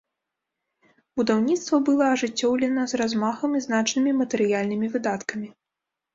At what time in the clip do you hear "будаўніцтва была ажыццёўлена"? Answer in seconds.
1.19-2.87